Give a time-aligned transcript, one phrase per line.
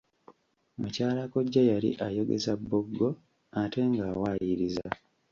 [0.79, 3.09] Mukyala kkojja yali ayogeza bboggo
[3.61, 4.87] ate ng'awaayiriza.